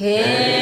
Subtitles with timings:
[0.00, 0.59] 这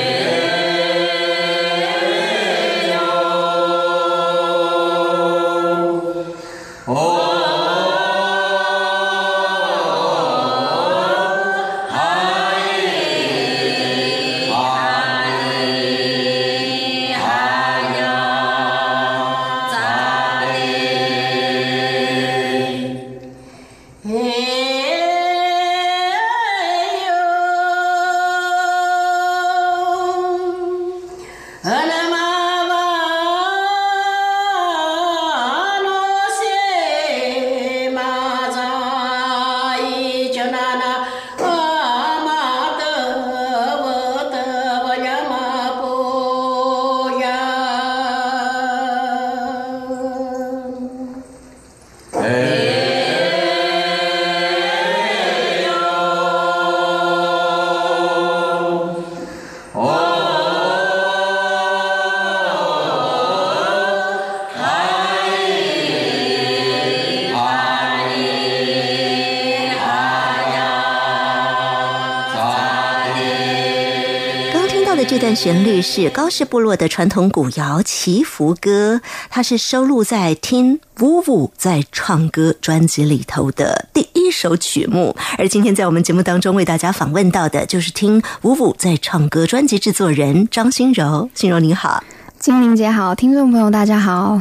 [75.83, 79.01] 是高氏部落的传统古谣祈福歌，
[79.31, 85.17] 它是收录在《听五五在唱歌》专辑里头的第一首曲目。
[85.37, 91.31] 而今天在我们节目当中为大家访问到的，就是《听五五在唱歌》专辑制作人张欣柔。
[91.35, 92.03] 欣柔你好，
[92.39, 94.41] 金玲姐好，听众朋友大家好。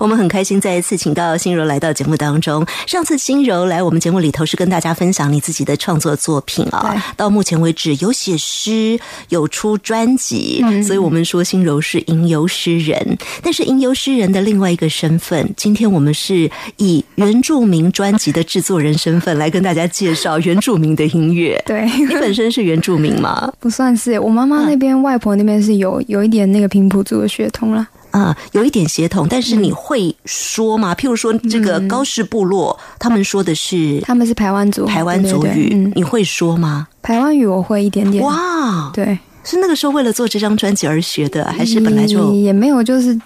[0.00, 2.64] 我们很开心再一次请到心柔来到节目当中。
[2.86, 13.18] 上次心柔来我们节目里头是跟大家分享你自己的创作作品啊，到目前为止有写诗，有出专辑，所以我们说心柔是吟游诗人。
[13.42, 21.62] 但是吟游诗人的另外一个身份，今天我们是以原住民专辑的制作人身份来跟大家介绍原住民的音乐。
[21.68, 23.52] 对你本身是原住民吗？
[23.60, 27.86] 不算是，我妈妈那边、外婆那边是有有一点那个平埔族的血统了。
[28.10, 30.94] 啊，有一点协同，但是你会说吗？
[30.94, 36.88] 譬如说，这个高氏部落，他们说的是他们是台湾族，台湾族语，你会说吗？
[37.02, 38.22] 台湾语我会一点点。
[38.24, 43.18] 哇，对，是那个时候为了做这张专辑而学的，还是本来就也没有，就是。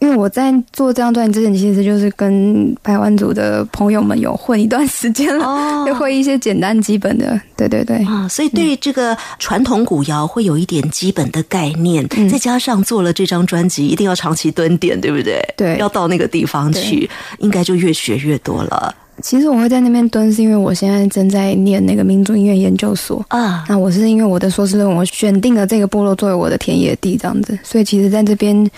[0.00, 5.44] 因为我在做这张专辑之前，其实就是跟台湾组的朋友们有混一段时间了，
[5.84, 15.42] 就会一些简单基本的，对对对啊，所以对这个传统古谣会有一点基本的概念，再加上做了这张专辑，一定要长期蹲点，对不对？
[15.56, 18.94] 对，要到那个地方去，应该就越学越多了。
[19.20, 23.64] 其实我会在那边蹲，是因为我现在正在念那个民族音乐研究所啊。
[23.68, 28.70] 那我是因为我的硕士论文，我选定了这个部落作为我的田野地，这样子，所以其实在这边。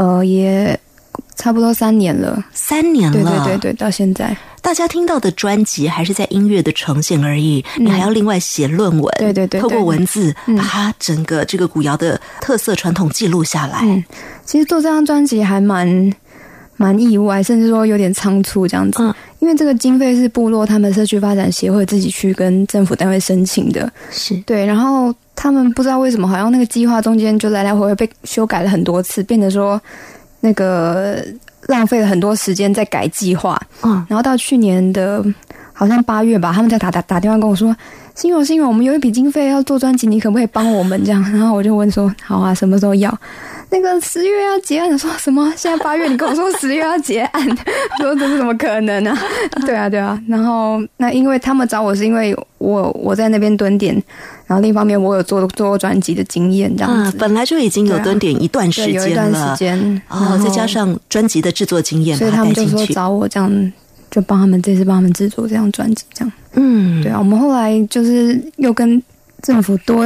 [0.00, 0.80] 呃，也
[1.36, 13.80] 差不多三年了，三年了，对对对对，到现在，大家听到的专辑还是在音乐的呈现而已，你还要另外写论文，对对对，透过文字把它整个这个古窑的特色传统记录下来。
[13.82, 14.02] 嗯，
[14.46, 16.10] 其实做这张专辑还蛮
[16.80, 19.02] 蛮意外，甚至说有点仓促这样子，
[19.40, 29.78] 因为这个经费是部落他们社区发展协会自己去跟政府单位申请的，是对，然后他们不知道为什么，好像那个计划中间就来来回回被修改了很多次，变得说
[30.40, 31.22] 那个
[31.66, 35.22] 浪费了很多时间在改计划，嗯，然后到去年的
[35.74, 37.76] 好像八月吧，他们在打打打电话跟我说。
[38.16, 41.22] 新荣，新荣，我们有一笔经费要做专辑，你可不可以帮我们这样？
[41.32, 43.16] 然后我就问说：“好啊，什么时候要？”
[43.70, 45.52] 那个十月要结案，说什么？
[45.56, 47.48] 现在八月，你跟我说十月要结案，
[48.00, 49.16] 说这是怎么可能呢？
[49.64, 50.20] 对啊，对啊。
[50.26, 53.94] 然后那因为他们找我是因为我我在那边蹲点，
[54.46, 57.16] 然后另一方面我有做做过专辑的经验，这样子。
[57.16, 59.56] 本来就已经有蹲点一段时间了，
[60.08, 63.72] 然后再加上专辑的制作经验，所以他们就说找我这样。
[64.10, 69.00] 就帮他们这次帮他们制作这张专辑，这样，嗯，对啊，我们后来就是又跟
[69.40, 70.04] 政府多。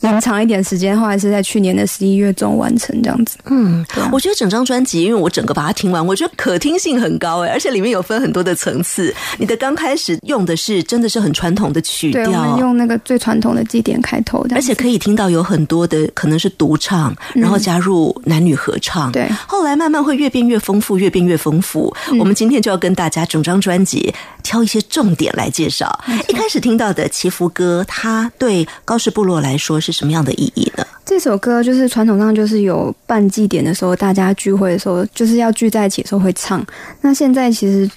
[0.00, 3.36] 延长一点时间，后来是在去年的十一月中完成这样子。
[3.46, 9.14] 嗯，我觉得整张专辑，因为我整个把它听完，我觉得可听性很高哎，而且里面有分很多的层次。
[9.38, 19.12] 你的刚开始用的是真的是很传统的曲调，我们用那个最传统的基点开头，而且可以听到有很多的可能是独唱，然后加入男女合唱。
[19.12, 21.94] 对，后来慢慢会越变越丰富，越变越丰富。
[22.18, 24.12] 我们今天就要跟大家整张专辑
[24.42, 26.00] 挑一些重点来介绍。
[26.28, 30.84] 一开始听到的祈福歌，它对高氏部落来说是什么样的意义呢？
[31.04, 36.64] 这首歌就是传统上就是有办祭典的时候，大家聚会的时候就是要聚在一起的时候会唱。
[37.00, 37.90] 那现在其实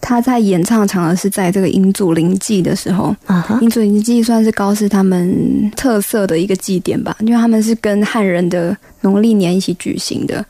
[0.00, 3.14] 他在演唱场合是在这个英祖灵祭的时候，
[3.60, 10.44] 英祖灵祭算是高氏他们特色的一个祭典吧，因为他们是跟汉人的农历年一起举行的，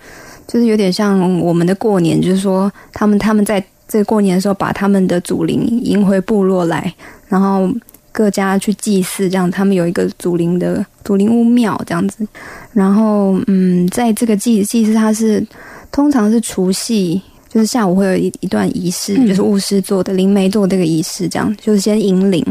[0.46, 6.94] 就是有点像我们的过年，就是说他们他们在这过年的时候把他们的祖灵迎回部落来，
[7.28, 7.70] 然后。
[8.16, 12.26] 各家去祭祀，这样他们有一个祖灵的祖灵屋庙这样子。
[12.72, 15.46] 然后，嗯，在这个祭祭祀，它是
[15.92, 22.42] 通常是除夕，就是下午会有一一段仪式，就是巫师做的灵媒做这个仪式，这样就是先迎灵，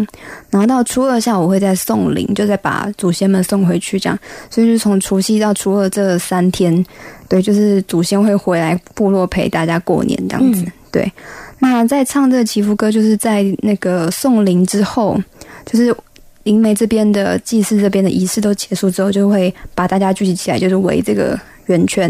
[0.51, 4.19] 然后到初二下午会再送灵，就再把祖先们送回去，这样。
[4.51, 6.85] 所以，就从除夕到初二这三天，
[7.27, 10.63] 对，就是祖先会回来部落陪大家过年这样子。
[10.91, 11.11] 对，
[11.57, 15.19] 那在唱这个祈福歌，就是在那个送灵之后。
[15.65, 15.95] 就是
[16.43, 22.09] 灵媒这边的祭祀这边的仪式都结束之后，就会把大家聚集起来，就是围这个圆圈，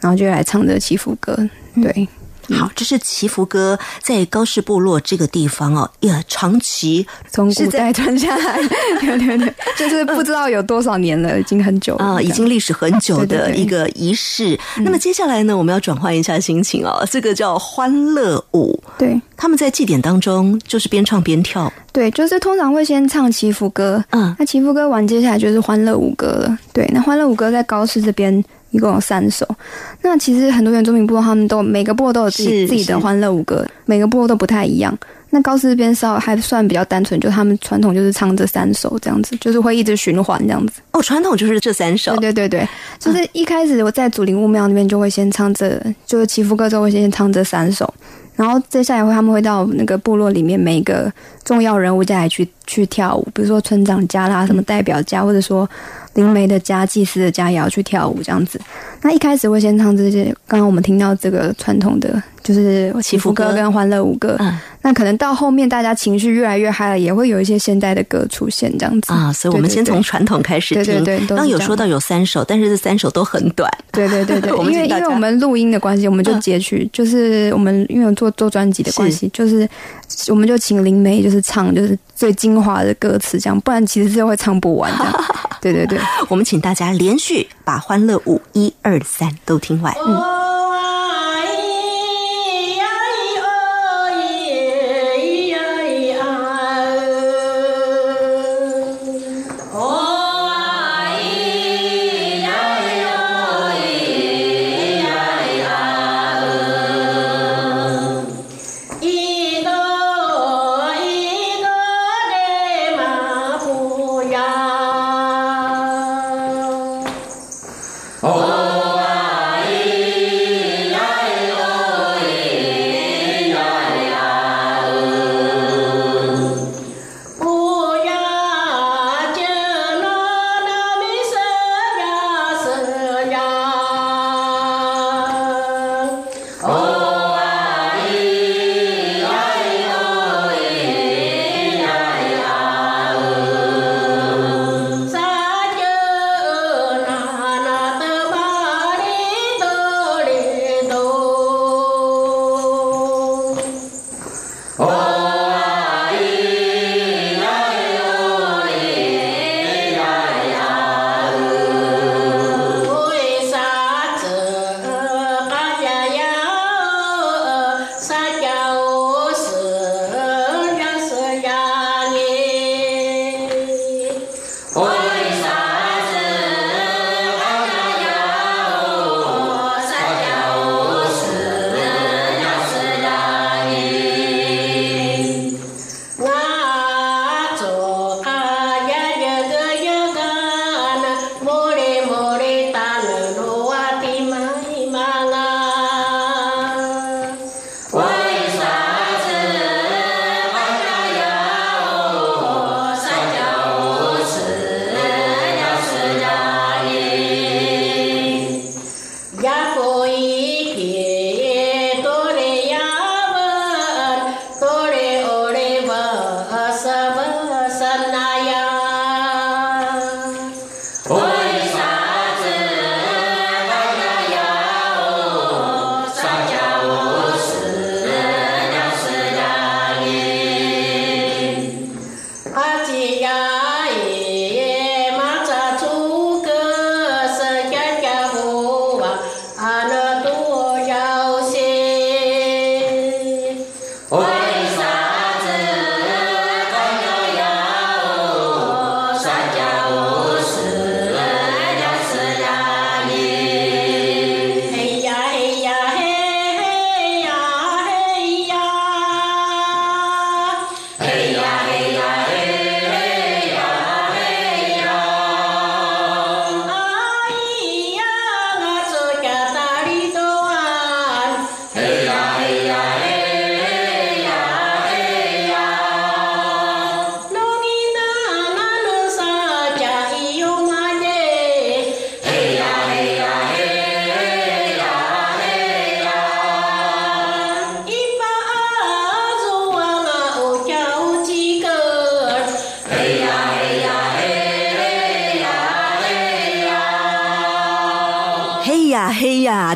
[0.00, 1.36] 然后就来唱这祈福歌。
[1.74, 2.08] 对，
[2.50, 8.58] 好，这是祈福歌在高氏部落这个地方哦，呀，长期从古代传下来，
[9.00, 14.58] 对对对， 就是不知道有多少年了，已经很久啊，已经历史很久的一个仪式。
[14.78, 21.72] 那么接下来呢，我们要转换一下心情哦，这个叫欢乐舞，对，他们在祭典当中就是边唱边跳。
[21.92, 26.58] 对，就是通常会先唱祈福歌，嗯，那祈福歌完，接下来就是欢乐舞歌了。
[26.72, 28.44] 对，那欢乐舞歌在高氏这边
[28.74, 29.48] 一共有三首。
[30.02, 34.96] 那其实很多原住民部落他们都每个部落都有自己自己的欢乐舞歌，每个部落都不太一样。
[35.30, 40.80] 那高斯这边稍还算比较单纯，就他们传统就是唱这三首这样子，就是会一直循环这样子。
[40.92, 42.16] 哦，传统就是这三首。
[42.16, 42.68] 对对对对，
[42.98, 47.92] 就是一开始我在祖灵物庙那边就会先唱这，就是祈福歌之后会先唱这三首。
[48.36, 51.12] 然后接下来会，他们会到那个部落里面每个
[51.44, 55.68] 重要人物家来去去跳舞，比如说村长家啦，什么代表家，或者说
[56.14, 58.60] 灵媒的家、祭司的家也要去跳舞这样子。
[59.02, 62.22] 那一开始会先唱这些，刚刚我们听到这个传统的。
[62.44, 69.32] 就是祈福歌跟欢乐舞歌，嗯那可能到后面大家情绪越来越嗨了，也会有一些现代的歌出现这样子啊。
[69.32, 71.02] 所以我们先从传统开始听。
[71.26, 73.66] 刚刚有说到有三首，但是这三首都很短。
[73.92, 79.66] 对对对对， 因为因为我们录音的关系，我们就截取，就是我们因为做做专辑的关系，就是
[80.28, 85.20] 我们就请灵媒就是唱就是最精华的歌词，这样不然其实是会唱不完的。
[85.62, 89.94] 对对对，我们请大家连续把欢乐舞一二三都听完。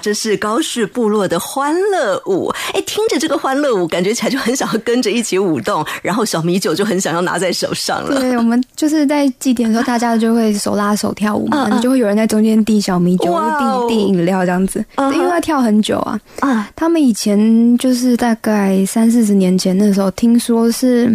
[0.09, 2.51] 这是高氏部落的欢乐舞。
[2.73, 8.19] 哎，听着这个欢乐舞，感觉起来就很想要跟着一起舞动，然后小米酒就很想要拿在手上了。
[8.19, 13.39] 对，我们就是在祭典的时候，大家就会手拉手跳舞嘛，就会有人在中间递小米酒、
[13.87, 16.19] 递递饮料这样子，因为要跳很久啊。
[16.41, 21.15] 啊，他们以前就是大概三四十年前那时候，听说是。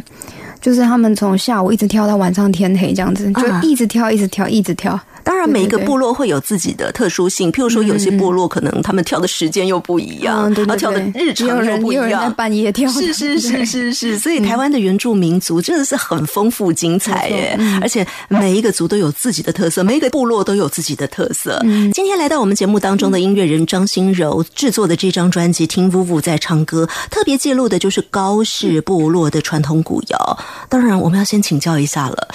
[0.62, 4.98] 就是他们从下午一直跳到晚上天黑，这样子就一直跳，一直跳，一直跳。
[5.44, 7.52] 当然，每一个部落会有自己的特殊性。
[7.52, 12.34] 譬如说，有些部落可能他们跳的时间又不一样，然后跳的日常又不一样。
[12.34, 14.18] 半夜跳，是是是是是。
[14.24, 17.60] 所以，台湾的原住民族真的是很丰富精彩耶！
[17.82, 21.60] 而且每一个族都有自己的特色，每一个部落都有自己的特色。
[21.94, 30.40] 今天来到我们节目当中的音乐人张心柔制作的这张专辑《听呜呜在唱歌》，特别记录的就是高氏部落的传统古谣。
[30.70, 32.30] 当然，我们要先请教一下了，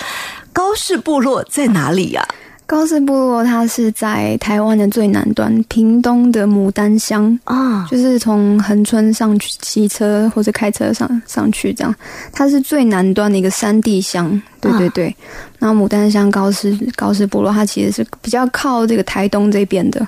[0.52, 2.28] 高氏部落在哪里呀？
[2.68, 7.36] 高氏部落，它是在台湾的最南端，屏东的牡丹乡。
[7.44, 11.94] 啊，就是从恒春上去骑车或者开车上上去这样，
[12.30, 15.16] 它是最南端的一个山地乡，对对对。
[15.58, 20.06] 然后牡丹乡高氏高氏部落，它其实是比较靠这个台东这边的。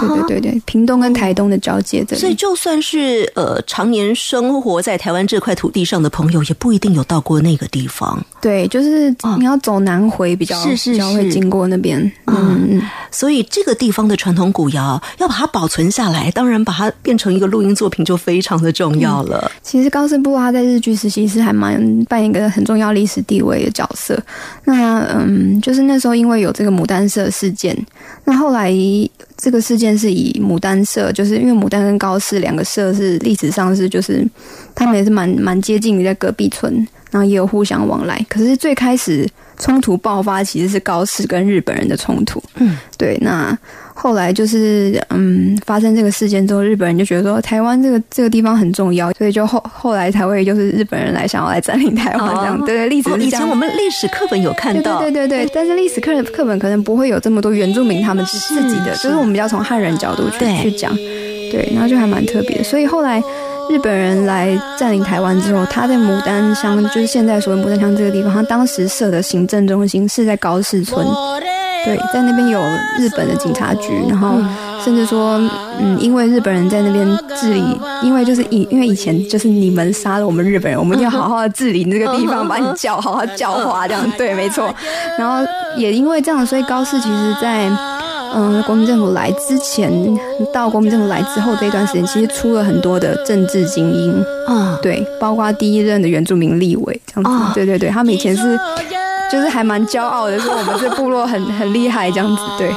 [0.00, 8.22] 对对对对，屏东跟台东的交界的，所以就算是呃常年生活在台湾这块土地上的朋友，也不一定有到过那个地方。
[8.40, 9.08] 对，就是
[9.38, 12.00] 你要走南回比较是是是会经过那边。
[12.26, 19.50] 嗯嗯，所以这个地方的传统古谣要把它保存下来，当然把它变成一个录音作品就非常的重要了。
[19.62, 24.18] 其实高斯布他在日剧时期是还蛮扮演一个很重要历史地位的角色。
[24.64, 27.76] 那嗯，就是那时候因为有这个牡丹社事件，
[28.24, 28.70] 那后来。
[29.40, 34.26] 这个事件是以牡丹社，就是因为牡丹跟高氏两个社是历史上是就是
[34.74, 36.74] 他们也是蛮蛮接近于在隔壁村，
[37.10, 38.24] 然后也有互相往来。
[38.28, 39.26] 可是最开始
[39.58, 42.42] 冲突爆发其实是高氏跟日本人的冲突。
[42.56, 43.56] 嗯，对，那。
[44.02, 52.58] 后来就是嗯，发生这个事件之后，日本人就觉得说台湾这个这个地方很重要，所以就后后来才会就是日本人来想要来占领台湾这样。
[52.64, 55.52] 对对，历史以前我们历史课本有看到，对对对对。
[55.54, 62.62] 但是历史课课本可能不会有这么多原住民他们自己的，就是我们比较从汉人角度去去讲，对，然后就还蛮特别。
[62.62, 63.22] 所以后来
[63.68, 71.06] 日本人来占领台湾之后，他在牡丹乡，就是现在所谓牡丹乡这个地方，他当时设的行政中心是在高士村。
[71.84, 72.60] 对，在那边有
[72.98, 74.34] 日本的警察局，然后
[74.84, 75.40] 甚至说，
[75.78, 77.06] 嗯，因为日本人在那边
[77.40, 77.62] 治理，
[78.02, 84.02] 因为就是以因为以前就是你们杀了我们日本人，我们要好好的治理这个地方，把你教好好教化这样。
[84.18, 84.72] 对，没错。
[85.18, 85.44] 然后
[85.76, 87.70] 也因为这样，所以高市其实在
[88.34, 89.90] 嗯国民政府来之前
[90.52, 97.54] 到国民政府来之后这一段时间，其实出了很多的政治精英啊，对，包括第一任的原住民立委这样子。
[97.54, 98.58] 对对对，他们以前是。
[99.30, 102.42] 就是还蛮骄傲的，说我们这部落很很厉害这样子。
[102.58, 102.68] 对，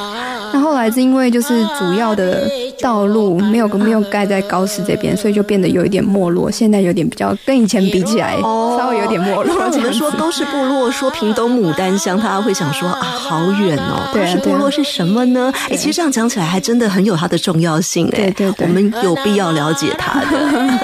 [0.54, 2.48] 那后来是因为就是主要的
[2.80, 6.48] 道路没有没有盖在高市这边，所以就变得有一点没落。
[6.48, 9.42] 现在有点比较跟以前比起来，稍微有点没落。
[9.42, 14.08] 我们说 高市部落，说屏东牡丹乡，大家会想说啊，好远哦。
[14.14, 15.52] 高市部落是什么呢？
[15.68, 18.08] 哎，其实这样讲起来还真的很有它的重要性。
[18.10, 20.26] 对对，我们有必要了解它的。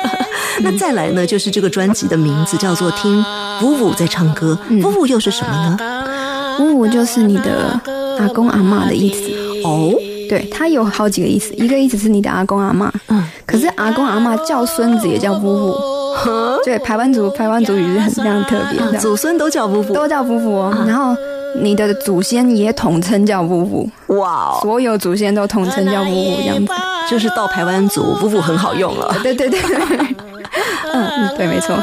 [0.63, 3.25] 那再来呢，就是这个专辑的名字叫做《听
[3.63, 6.05] 五五在唱歌》，五五又是什么呢？
[6.59, 7.81] 五五就是你的
[8.19, 9.31] 阿公阿妈的意思
[9.65, 9.95] 哦。
[10.29, 15.77] 对，它有好几个意思，一个意思是你的阿公阿妈，嗯，可是阿公阿妈叫孙子也叫夫妇。
[16.65, 20.85] 对，台湾族台湾族语是很非常特别的，祖孙都叫夫妇，都叫夫妇哦。
[20.87, 21.17] 然后
[21.61, 26.73] 你的祖先也统称叫夫妇，哇，所有祖先都统称叫夫妇，这样子，
[27.11, 29.17] 就是到台湾族夫妇很好用了。
[29.23, 29.61] 对对对。
[30.93, 31.77] 嗯，对，没错。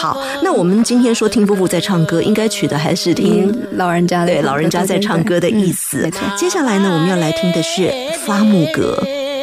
[0.00, 5.98] 好，那我们今天说听夫妇在唱歌，应该取的还是听老人家对老人家在唱歌的意思。
[5.98, 6.20] 没错。
[6.36, 7.92] 接下来呢，我们要来听的是
[8.24, 8.96] 发木歌，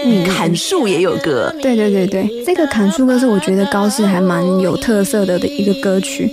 [0.06, 1.54] 嗯，砍树也有歌。
[1.62, 6.32] 对对对对，这个砍树歌是我觉得高氏还蛮有特色的的一个歌曲。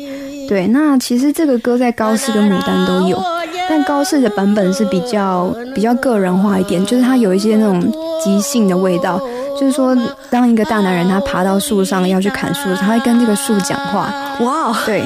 [0.49, 3.21] 对，那其实这个歌在高氏跟牡丹都有，
[3.69, 7.83] 但高氏的版本是比较比较个人化一点，就是它有一些那种
[8.23, 9.21] 即兴的味道。
[9.59, 9.97] 就是说，
[10.30, 14.12] 当一个大男人他爬到树上要去砍树，他会跟这个树讲话。
[14.40, 15.04] 哇，对，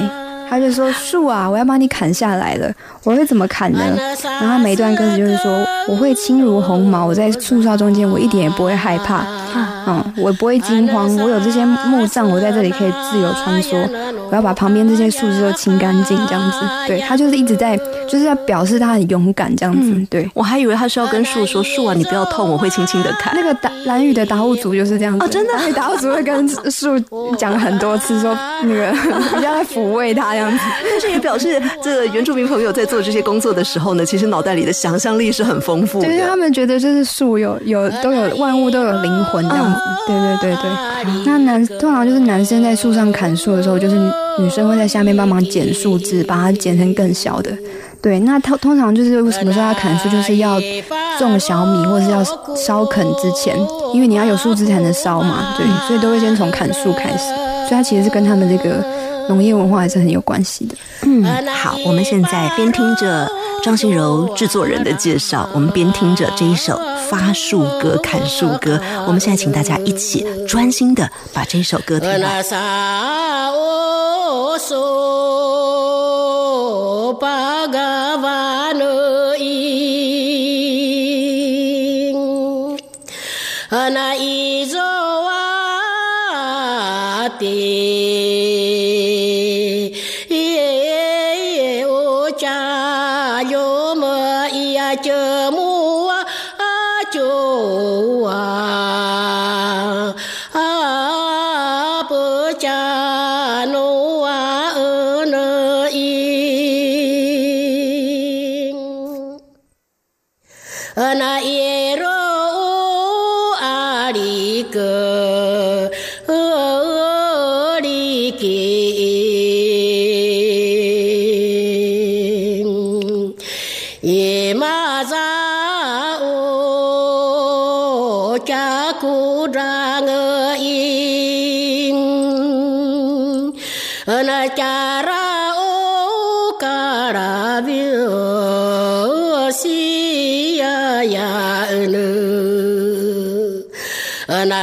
[0.49, 2.71] 他就说：“树啊，我要把你砍下来了，
[3.03, 3.79] 我会怎么砍呢？”
[4.23, 9.25] 然后每一段歌词就是说：“我会轻如鸿毛，我在树梢中间，我一点也不会害怕。
[9.87, 13.77] 嗯，我不会惊慌，我有这些墓葬，我在这里可以自由穿梭。
[14.29, 16.57] 我要把旁边这些树枝都清干净，这样子。
[16.85, 20.05] 对他就是一直在，就是在表示他很勇敢这样子。
[20.09, 25.25] 对我还以为他是要跟树说：“树啊，你不要痛，我会轻轻的砍。”那个达蓝雨的达悟族就是这样子。
[25.25, 26.99] 哦，真的，达悟族会跟树
[27.37, 28.91] 讲很多次，说那个
[29.33, 30.59] 比较在抚慰他这样子。
[30.83, 36.07] 但是也表示，这个原住民朋友在做这些工作的时候呢，其实脑袋里的想象力是很丰富的。
[36.07, 39.76] 就是他们觉得，就是树有有都有万物都有灵魂这样子。
[40.05, 40.71] 对对对对。
[41.25, 43.95] 那男通常就是男生在树上砍树的时候，就是
[44.39, 47.51] 女生会在下面帮忙剪树枝，把它剪成更小的。
[48.01, 50.59] 对，那他通常就是为什么说要砍树，就是要
[51.17, 52.23] 种小米或者是要
[52.55, 53.57] 烧垦之前，
[53.93, 55.55] 因为你要有树枝才能烧嘛。
[55.57, 57.33] 对，所以都会先从砍树开始。
[57.67, 58.85] 所以它其实是跟他们这个
[59.27, 60.75] 农业文化还是很有关系的。
[61.03, 63.29] 嗯，好，我们现在边听着
[63.63, 68.79] 张信柔制作人的介绍，我们边听着这一首发树歌、砍树歌。
[69.05, 72.43] 我们现在请大家一起专心的把这首歌听完。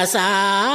[0.04, 0.73] सा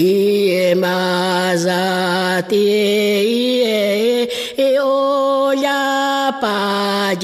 [0.00, 7.14] e mas a te e olha para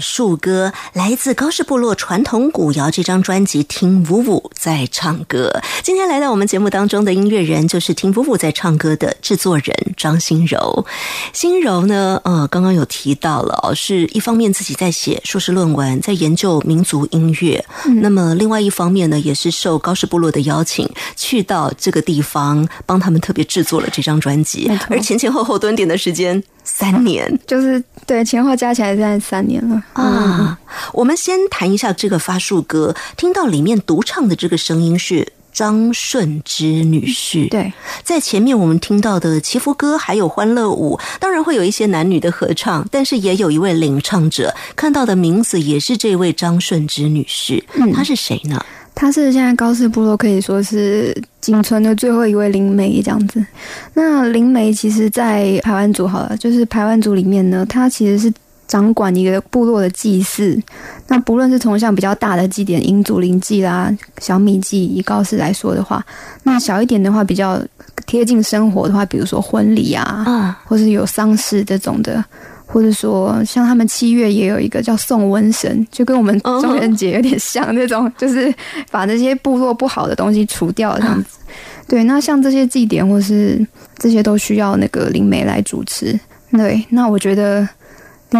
[0.00, 4.50] 树歌》来自高氏部落传统古谣这张专辑，听五五。
[4.64, 5.52] 在唱歌。
[5.82, 10.86] 今天来到我们节目当中的音乐人，就是听夫妇在唱歌的制作人张心柔。
[11.34, 17.62] 心柔呢，呃，刚刚有提到了哦，是一方面自己在写硕士论文，在研究民族音乐。
[18.00, 24.70] 那么另外一方面呢，也是受高氏部落的邀请，去到这个地方帮他们特别制作了这张专辑。
[24.88, 26.42] 而前前后后蹲点的时间。
[26.66, 30.58] 三年，就是对前后加起来在三年了啊。
[30.94, 37.46] 我们先谈一下这个发数歌，听到里面独唱的这个声音是张顺之女士。
[37.48, 47.62] 对，在前面我们听到的祈福歌还有欢乐舞，当然会有一些男女的合唱，但是也有一位领唱者，看到的名字也是这位张顺之女士。
[47.74, 48.64] 嗯，她是谁呢？
[48.96, 53.44] 她是现在高氏部落可以说是仅存的最后一位灵媒这样子。
[53.92, 58.32] 那灵媒其实，在排湾族好了，就是排湾族里面呢，她其实是
[58.66, 60.60] 掌管一个部落的祭祀。
[61.08, 66.04] 那不论是从像比较大的祭典，英祖灵祭啦、小米祭，以高氏来说的话，
[66.42, 67.60] 那小一点的话，比较
[68.06, 72.24] 贴近生活的话，比如说婚礼啊，或是有丧事这种的。
[72.66, 78.52] 或者说，像他们七月也有一个叫送瘟神，就跟我们中元节有点像那种，就是
[78.90, 81.38] 把那些部落不好的东西除掉这样子。
[81.86, 83.64] 对，那像这些祭典或是
[83.98, 86.18] 这些都需要那个灵媒来主持。
[86.50, 87.68] 对，那我觉得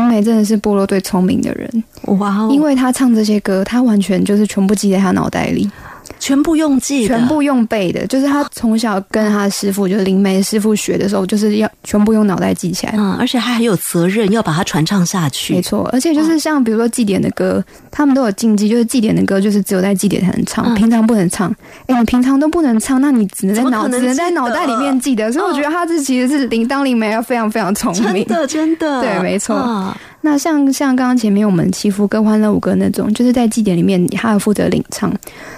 [0.01, 1.85] 灵媒真的是部落最聪明的人
[2.19, 5.71] 哇，因为他唱这些歌，他完全就是全部记在他脑袋里。
[6.19, 12.95] 全部用记，全部用背的，就是他从小跟他师傅，就是灵媒师傅学的时候，就是要全部用脑袋记起来。
[12.97, 15.55] 嗯，而且他还有责任要把它传唱下去。
[15.55, 21.55] 没错，而且就是像比如说祭典的歌，他们都有禁忌，就是祭典的歌就是只有在祭典才能唱，平常不能唱。
[21.87, 25.31] 哎，你平常都不能唱，那你只能在脑只能在脑袋里面记得。
[25.31, 29.95] 所以我觉得他这其实是灵当灵媒要非常非常聪明，真的真的，对，没错。
[30.25, 35.13] 那像像刚刚前面我们祈福歌、欢乐舞歌那种，就是在祭典里面，他要负责领唱。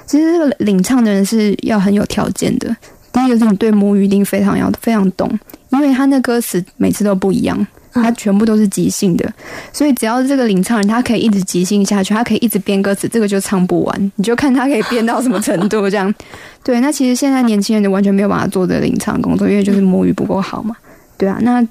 [0.07, 2.77] 其实这个领唱的人是要很有条件的。
[3.13, 5.31] 第一个是你对母语一定非常要非常懂，
[5.71, 9.33] 因为他那歌词每次都不一样，他全部都是即兴的。
[9.73, 14.13] 所以只要这个领唱人，他可以一直即兴下去，他可以一直编歌词，这个就唱不完。
[14.17, 16.13] 你就看他可以编到什么程度这样。
[16.65, 20.75] 对，那其实现在年轻人就完全没有办法做这领唱工作，因为就是母语不够好嘛。
[21.17, 21.65] 对啊，那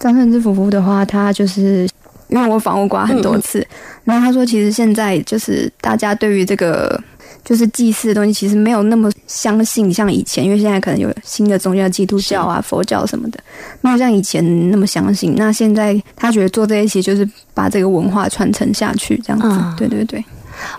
[0.00, 1.88] 张胜之夫妇的话，他就是。
[2.34, 3.64] 因为我访问过他很多次，
[4.02, 7.00] 然后他说，其实现在就是大家对于这个
[7.44, 13.38] 就是祭祀的东西，其实没有那么相信，像以前，因为现在可能有新的宗教，基督教啊、佛教什么的，
[13.82, 15.36] 没有像以前那么相信。
[15.36, 19.48] 那现在他觉得做这一期，就是把这个文化传承下去，这样子。
[19.78, 20.24] 对对对。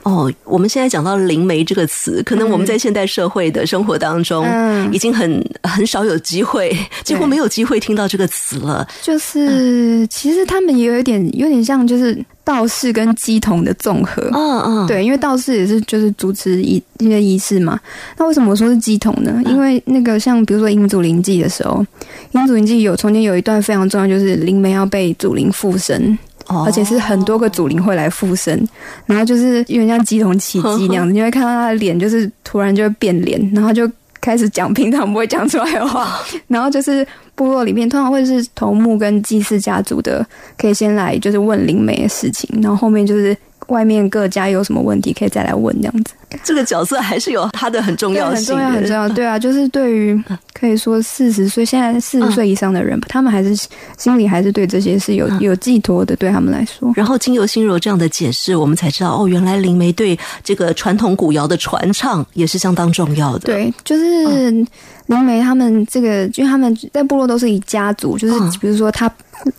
[0.03, 4.45] 哦，我们现在讲到“灵媒”这个词，可能我们在现代社会的生活当中，
[4.91, 8.87] 已经很很少有机会，几乎没有机会听到这个词了。
[9.01, 14.21] 就是其实他们也有一点，有点像就是道士跟鸡童的综合。
[14.33, 17.79] 嗯嗯，对，因为道士也是就是主持一一些仪式嘛。
[18.17, 19.41] 那为什么我说是鸡童呢？
[19.45, 21.85] 因为那个像比如说英祖灵记的时候，
[22.31, 26.17] 英祖灵祭有中间有一段非常重要，就是灵媒要被祖灵附身。
[26.47, 28.67] 而且是很多个祖灵会来附身，
[29.05, 33.89] 然后就是有点像鸡同 奇迹那样子，你会看到他的脸就是突然就会变脸，然后就
[34.21, 40.25] 开始讲平常不会讲出来的话，然后就是部落里面通常会是头目跟祭祀家族的，
[40.57, 43.37] 可以先来就是问灵媒的事情，然后后面就是。
[43.69, 49.09] 外面各家有什么问题可以再来问这样子，这个角色还是有他的很重要性，很重要，很重要。
[49.09, 53.55] 对啊，就是对于可以说四十岁现在四十岁以上的人，他们还是
[53.97, 56.93] 心里还是对这些是有有寄托的，对他们来说。
[56.95, 63.39] 然后经由心柔这样的解释，我们才知道哦，原来灵媒对这个传统古谣的传唱也是相当重要的。
[63.39, 64.63] 对，就是
[65.07, 69.11] 灵媒他们这个，因为他们在部落都是以家族，就是比如说他。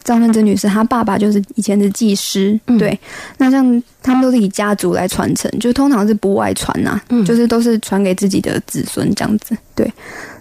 [0.02, 2.98] 张春珍女士，她爸爸就是以前的技师，对。
[3.37, 9.54] 那像他们都是以家族来传承，就通常是不外传呐，就是都是传给自己的子孙这样子。
[9.74, 9.88] 对。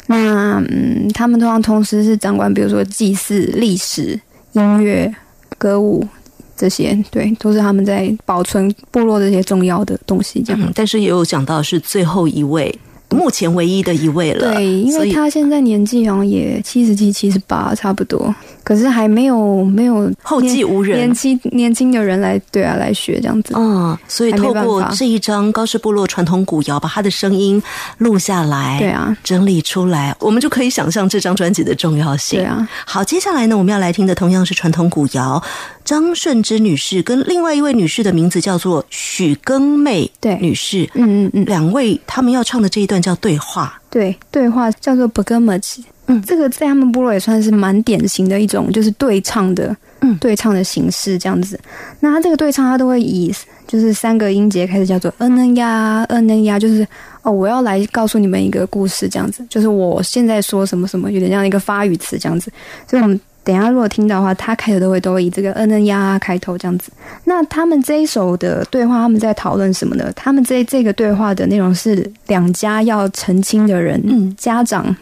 [0.08, 4.18] 那嗯，他们通常同时是掌管，比如说祭祀、历史、
[4.54, 5.14] 音乐、
[5.58, 6.08] 歌舞
[6.56, 10.72] 这些，对，都是他们在保存部落这些重要的东西这样。
[10.74, 12.74] 但是也有讲到是最后一位。
[13.10, 27.62] 目前唯一的一位了，对，因为他现在年纪好像也七十七、七十八差不多，可是还没有没有后继无人，年轻年轻的人来对啊来学这样子，嗯，所以透过这一张高氏部落传统古谣，把他的声音
[28.00, 32.68] 录下来，对啊，整理出来，我们就可以想象这张专辑的重要性，对啊。
[32.86, 35.42] 好，接下来呢，我们要来听的同样是传统古谣。
[35.86, 40.36] 张顺之女士跟另外一位女士的名字叫做许更妹，对。
[40.42, 51.60] 女士，嗯嗯嗯，两位他们要唱的这一段叫对话，对对话叫做 b a g a m a c h 嗯，这个在他们部落也算是蛮典型的一种，就是对唱的，嗯，对唱的形式这样子。
[52.00, 53.34] 那他这个对唱，他都会以
[53.68, 56.86] 就是三个音节开始，叫做嗯嗯呀嗯嗯呀，就是
[57.22, 62.52] 哦，我要来告诉你们一个故事这样子，就是我现在说什么什么，有点像一个发语词这样子，
[62.88, 63.20] 所以我们。
[63.46, 66.92] 等下，如果听到的话，他开头都会都会以这个嗯嗯呀开头这样子。
[67.26, 70.12] 那他们这一首的对话，他们在讨论什么呢？
[70.16, 74.94] 他们这这个对话的内容是两家要成亲的人，嗯，家长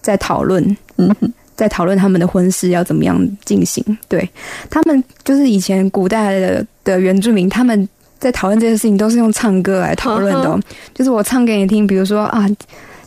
[0.00, 1.14] 在讨论，嗯，
[1.54, 3.84] 在讨论他们的婚事要怎么样进行。
[4.08, 4.28] 对
[4.68, 7.88] 他们，就是以前古代的的原住民，他们
[8.18, 10.60] 在讨论这些事情都是用唱歌来讨论的。
[10.92, 12.48] 就是我唱给你听，比如说啊，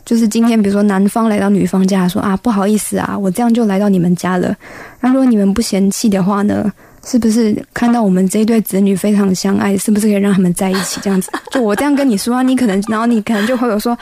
[0.06, 4.56] 就是今天，比如说男方来到女方家，说啊，不好意思啊，我这样就来到你们家了。
[5.00, 6.72] 那如果你们不嫌弃的话呢？
[7.08, 10.98] 是不是看到我们这一对子女非常相爱，是不是可以让他们在一起？
[11.00, 13.96] 这样子， 就我这样跟你说，你可能，然后你可能就会有说，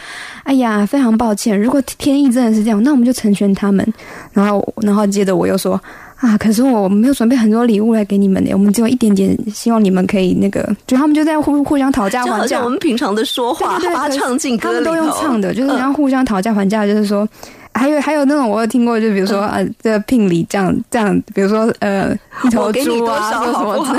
[0.45, 3.87] 哎呀，非常抱歉，如果天意真的是这样，那我们就成全他们。
[4.33, 5.79] 然后，然后接着我又说，
[6.25, 12.63] 啊，可是我没有准备很多礼物来给你们的，我们只有一点点，希望你们可以那个，就他们就在互互相讨价还价。
[12.65, 17.29] 我们平常的说话，把它唱进歌里他们都用唱的，就是然后互相讨价还价，就是说。
[17.77, 23.99] 还有还有那种我有听过，就比如说呃，这聘礼这样这样，比如说呃，一头猪啊，说什么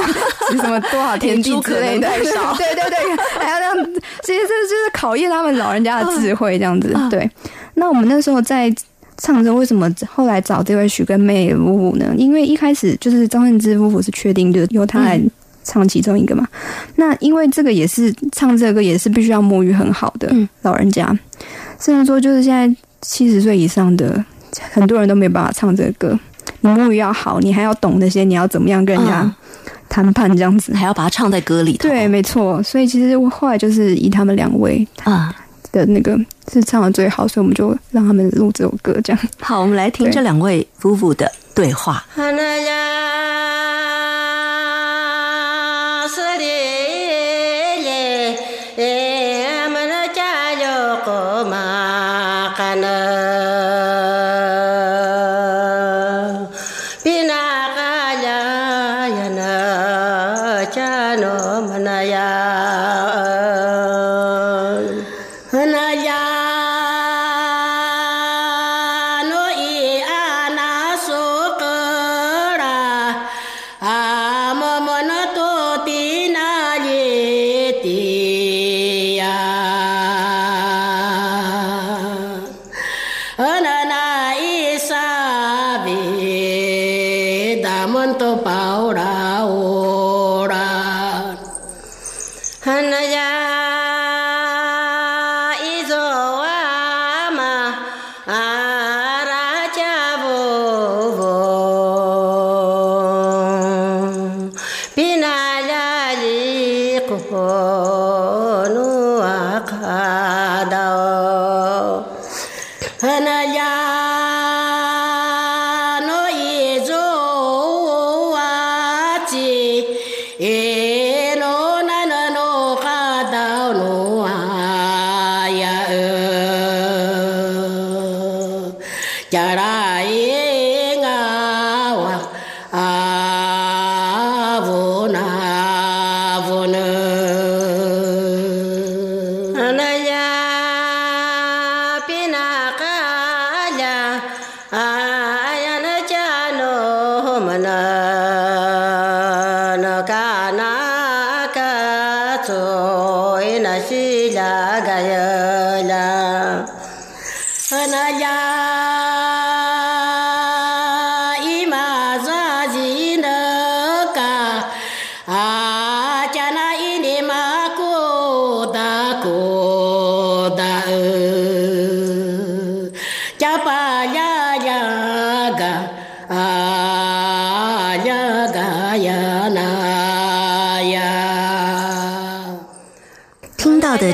[0.62, 6.96] 什么多少 天地之类的，对对对，还要这样，其实这就是考验他们老人家的智慧这样子。
[7.10, 7.30] 对，
[7.74, 8.74] 那我们那时候在
[9.18, 12.14] 唱着，为什么后来找这位许跟妹夫妇呢？
[12.18, 15.22] 因为一开始就是张恨之夫妇是确定就由他来
[15.64, 16.48] 唱其中一个嘛。
[16.96, 21.08] 那因为这个也是唱这个也是必须要母语很好的老人家，
[21.80, 22.76] 甚至说就是现在。
[23.08, 24.26] 七十岁以上的
[24.72, 26.20] 很多人都没办法唱这个歌，
[26.62, 29.32] 你母语要好，你还要懂那些，你要怎么样跟人家
[29.88, 31.78] 谈判这样子，还要把它唱在歌里。
[31.78, 32.64] 对，没错。
[32.64, 35.36] 所以其实我后来就是以他们两位啊
[35.76, 36.18] 的那个
[36.52, 38.98] 是唱的最好，所以我们就让他们录这首歌。
[39.04, 42.04] 这样好，我们来听这两位夫妇的对话。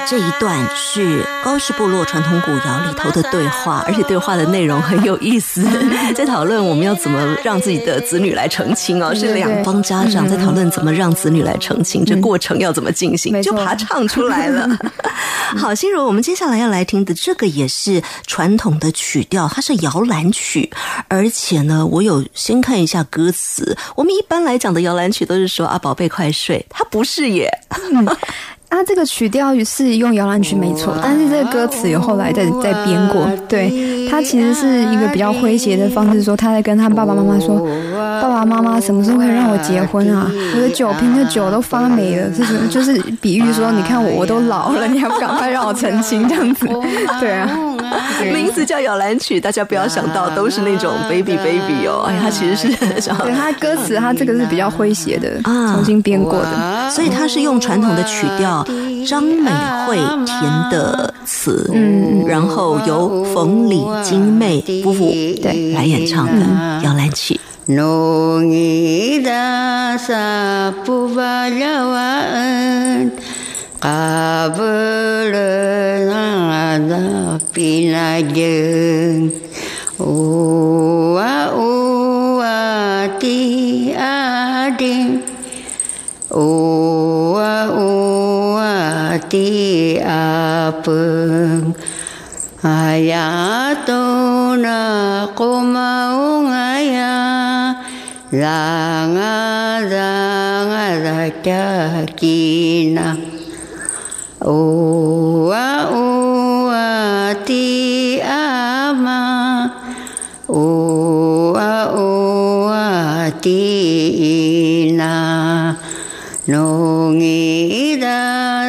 [0.08, 5.64] 这一段是高氏部落传统古谣里头的对话，而且对话的内容很有意思，
[6.14, 14.68] 在讨论我们要怎么让自己的子女来成亲哦，是两方家长在讨论怎么让子女来成亲，这过程要怎么进行，就把它唱出来了。
[15.58, 20.70] 好，心如，我们接下来要来听的这个也是传统的曲调，它是摇篮曲，
[21.08, 23.78] 而且呢，我有先看一下歌词。
[23.96, 27.50] 我们一般来讲的摇篮曲都是说啊，宝贝快睡，它不是耶。
[28.72, 33.28] 啊，这个曲调是用摇篮曲没错，但是这个歌词有后来再再编过。
[33.50, 37.68] 对，他其实是一个比较诙谐的方式，说他在跟他爸爸妈妈说
[38.22, 40.32] ：“爸爸妈妈什么时候可以让我结婚啊？
[40.56, 46.66] 我的酒瓶的酒都发霉了，这是就是比喻说，你看我我都老了，你还不赶快让我成亲这样子？
[47.20, 47.50] 对啊，
[48.34, 58.61] 名字叫摇篮曲，大家不要想到都是那种 baby baby 哦，哎，他其实是对它歌词，他这个是比较诙谐的啊，重新编过的，所以他是用传统的曲调，
[59.08, 59.50] 张美
[59.88, 65.10] 惠填的词，嗯，然后由冯李金妹夫妇
[65.42, 66.46] 对来演唱的
[66.84, 67.40] 摇篮曲。
[89.32, 91.72] ti a à, phương
[92.64, 97.16] ya à, dạ tu na kuma unga ya
[98.32, 99.36] la nga
[99.92, 100.14] ra
[100.70, 101.66] nga ra cha
[102.20, 103.08] ki na.
[104.42, 106.06] U a u
[106.70, 109.22] a ti a ma.
[110.48, 110.66] U
[111.56, 112.10] a u
[112.68, 115.14] a ti na.
[116.48, 116.66] No
[117.18, 117.31] ngi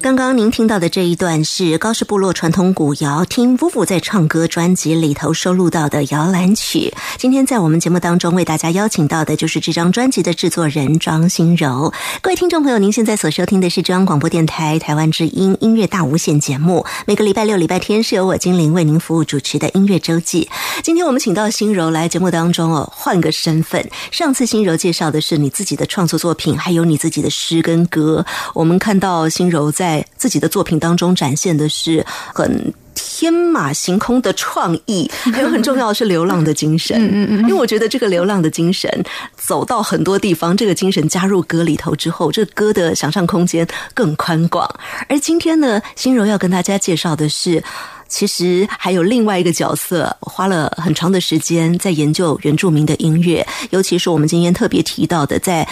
[0.00, 6.94] 刚刚您听到的这一段是高氏部落传统古谣，听夫妇在唱歌专辑里头收录到的摇篮曲。
[7.18, 11.92] 今天在我们节目当中为大家邀请到的就是这张专辑的制作人庄心柔。
[12.22, 16.86] 各位听众朋友，您现在所收听的是中央广播电台台湾之音音乐大无限节目。
[17.04, 20.48] 每个礼拜六、礼拜天是由我精灵为您服务主持的音乐周记。
[20.84, 23.90] 今天我们请到心柔来节目当中哦，换个身份。
[24.12, 27.28] 上次心柔介绍的是你自己的创作作品，还有你自己的。
[27.40, 36.98] 诗跟歌，我们看到心柔在自己的作品当中展现的是很天马行空的创意，还有很重要的是流浪的精神。
[37.00, 38.90] 嗯嗯嗯，因为我觉得这个流浪的精神
[39.36, 44.68] 走到很多地方，这个精神加入歌里头之后，这歌的想象空间更宽广。
[45.08, 47.62] 而今天呢，心柔要跟大家介绍的是，
[48.06, 55.66] 其实还有另外一个角色，花了很长的时间在研究原住民的音乐，尤其是我们今天特别提到的在。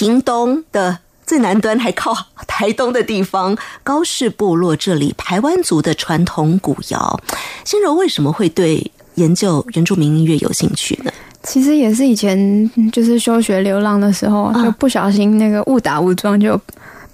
[0.00, 7.20] 屏东的最南端，还靠台东的地方，高氏部落这里，台湾族的传统古谣。
[7.66, 11.12] 心柔为什么会对研究原住民音乐有兴趣呢？
[11.42, 16.58] 其实也是以前就是休学流浪的时候，就不小心那个误打误撞就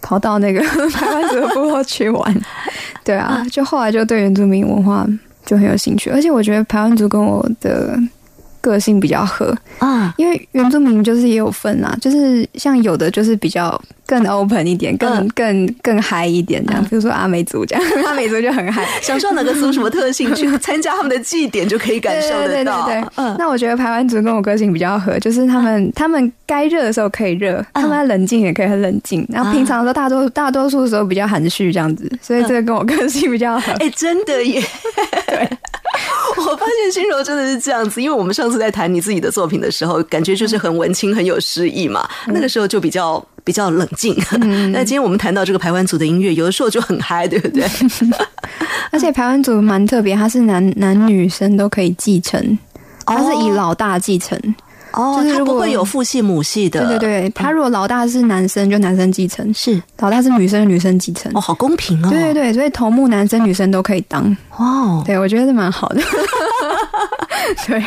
[0.01, 2.41] 跑到那个 台湾族的部落去玩。
[3.03, 5.05] 对啊，就后来就对原住民文化
[5.45, 7.99] 就很有兴趣，而且我觉得台湾族跟我的。
[8.71, 9.57] 个性比较合。
[9.79, 16.83] 啊，因为原住民就是也有分啊，就是像有的就是比较更 open 一点，更更更嗨一点这样。
[16.85, 22.89] 比如说阿美族这样， 阿美族就很嗨，想说哪个族什么特性，去参加他们的祭典就可以感受得到。
[23.17, 33.73] 嗯，那我觉得排湾族跟我个性比较合，就是他们他们该热的时候可以热，他们冷静也可以很冷静，然后平常的时候大多大多数的时候比较含蓄这样子，所以这个跟我个性比较合。
[33.81, 34.63] 哎，真的耶，
[35.27, 35.49] 对。
[36.39, 42.09] 我发现心柔真的是这样子，因为我们上次在谈你自己的作品的时候，感觉就是很文青、很有诗意嘛。
[42.27, 44.15] 那个时候就比较比较冷静。
[44.73, 47.65] 那今天我们谈到这个排湾族的音乐，有的时候就很嗨，对不对？
[48.93, 52.59] 而且排湾族蛮特别，它是男男女生都可以继承，
[53.05, 54.39] 它是以老大继承。
[54.97, 56.81] 哦，就是不会有父系母系的。
[56.87, 61.31] 对对对，他如果老大是男生，就男生继承；是老大是女生，女生继承。
[61.35, 62.09] 哦，好公平哦。
[62.09, 64.35] 对对对，所以头目男生女生都可以当。
[64.59, 66.01] 哇，对我觉得是蛮好的。
[67.67, 67.79] 对，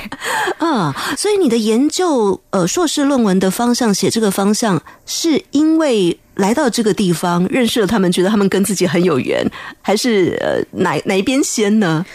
[0.59, 9.43] 啊，所以你的研究呃硕士论文的方向，写这个方向，是因为来到这个地方认识了他们，觉得他们跟自己很有缘，
[9.81, 12.05] 还是呃哪哪一边先呢？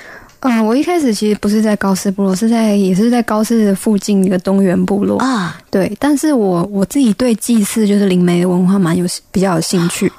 [0.44, 5.58] 嗯，我一开始其实不是在高斯部落，是在也是在高斯附近一个东源部落啊。
[5.70, 10.12] 对，但是我我自己对祭祀就是灵媒的文化蛮有比较有兴趣。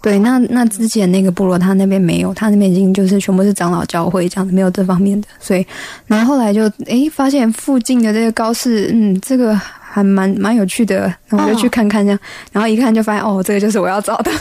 [0.00, 5.28] 对，那那之前那个部落他那边没有，他那边已经就是全部是长老教会这样子，没有这方面的。
[5.40, 5.66] 所以，
[6.06, 9.60] 然后后来就诶发现附近的这个高士，嗯，这个。
[9.94, 12.18] 还蛮蛮有趣的，然后我就去看看这样，
[12.50, 14.30] 然后一看就发现哦，这个就是我要找的。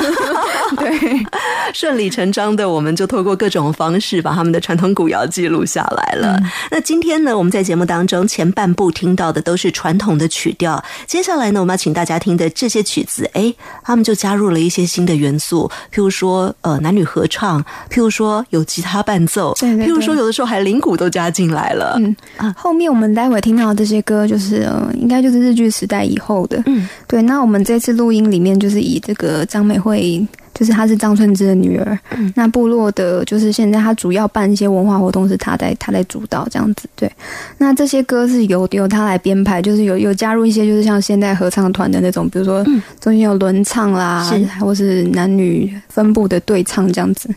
[0.77, 0.89] 对，
[1.75, 6.39] 顺理成章的，我们就透过各种方式把他们的传统古谣记录下来了。
[6.71, 21.97] 那今天呢，我们在节目当中前半部听到的都是传统的曲调，接下来呢，我们要请大家听的这些曲子，哎，他们就加入了一些新的元素，譬如说呃男女合唱，譬如说有吉他伴奏，对，譬如说有的时候还铃鼓都加进来了。
[21.99, 25.40] 嗯啊，后面我们待会听到的这些歌，就是呃，应该就是。
[25.41, 31.97] 日剧时代以后的，嗯，对，那我们这次录音里面就是以这个张美惠就是她是张春芝的女儿。
[32.35, 36.87] 那部落的，就是现在她主要办一些文化活动，是她在她在主导这样子。
[36.95, 37.11] 对，
[37.57, 42.63] 那这些歌是由由她来编排，就是有有加入一些，就是像现代合唱团的那种，比如说
[42.99, 44.29] 中间有轮唱啦，
[44.59, 47.29] 或是男女分布的对唱这样子。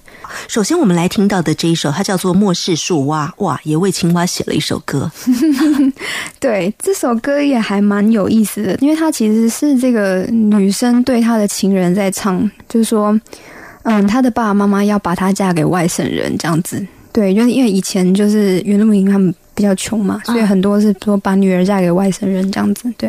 [0.48, 5.10] 首先我们来听到的这一首，它叫做《末世树蛙》，哇，也为青蛙写了一首歌。
[6.38, 13.03] 对，这首歌也还蛮有意思的，因为它其实是这个女生对她的情人在唱，就是说，
[13.82, 16.86] 嗯，他的爸爸妈妈要把她嫁给外省人这样子。
[17.12, 22.92] 对，就是因为以前就是原住民他们比较穷嘛，所以很多是说把女儿嫁给外省人这样子。
[22.96, 23.08] 对，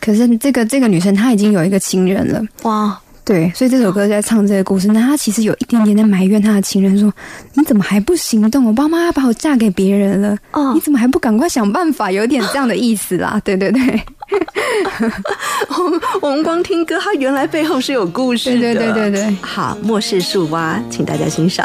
[0.00, 2.96] 可是这个这个女生她已经有一个情人了，哇。
[3.24, 4.88] 对，所以这首歌在唱这个故事。
[4.88, 7.12] 那他其实有一点点在埋怨他的情人，说
[7.54, 8.64] ：“你怎么还不行动？
[8.64, 13.40] 我爸妈要把我嫁给别人了，哦，你怎么还不赶快想办法？”有点这样的意思啦。
[13.44, 13.80] 对 对对，
[15.68, 18.60] 我们 我们光听歌，他原来背后是有故事的。
[18.60, 21.64] 对对对对，好，末世树蛙，请大家欣赏。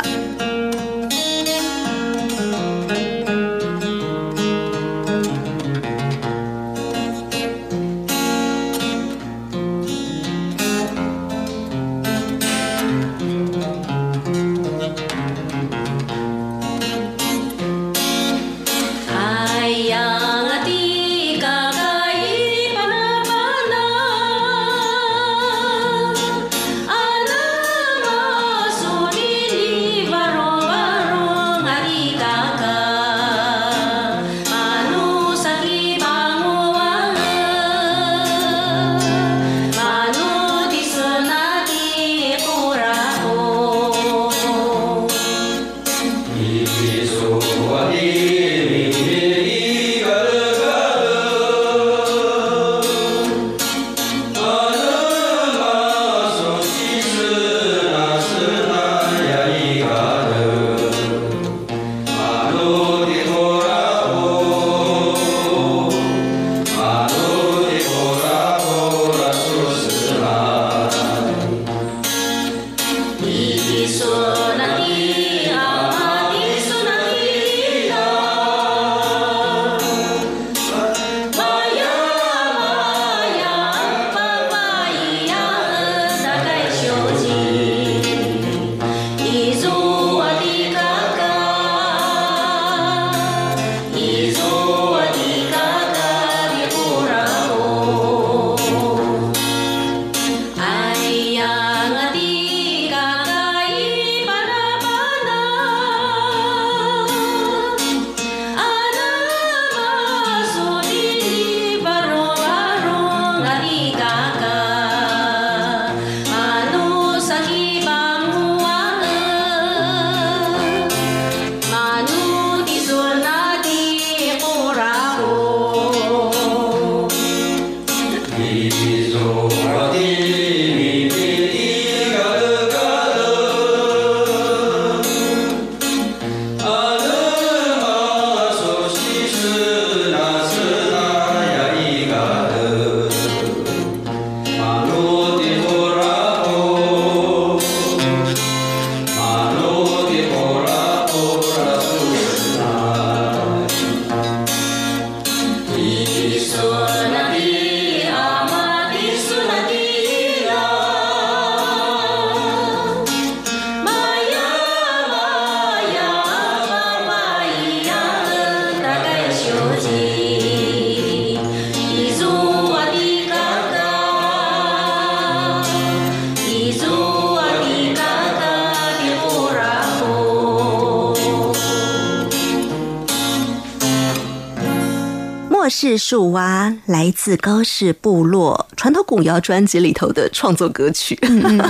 [186.09, 191.19] 树蛙，来自高氏部落传统古谣专辑里头的创作歌曲。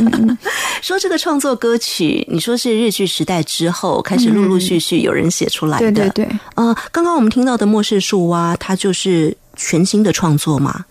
[0.80, 5.92] 说这个创作歌曲，你说是日剧时代之后开始陆陆续续有人写出来的。
[5.92, 6.30] 对对对。
[6.54, 10.86] 呃，刚刚我们听到的《末世树蛙》，它就是全新的创作嘛？